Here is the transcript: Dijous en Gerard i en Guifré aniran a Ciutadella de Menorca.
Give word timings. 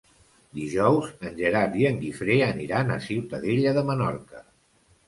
Dijous 0.59 1.11
en 1.29 1.35
Gerard 1.41 1.77
i 1.83 1.87
en 1.91 2.01
Guifré 2.07 2.41
aniran 2.49 2.91
a 2.91 3.01
Ciutadella 3.07 3.79
de 3.79 3.87
Menorca. 3.93 4.45